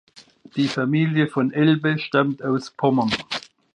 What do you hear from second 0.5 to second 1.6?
Die Familie von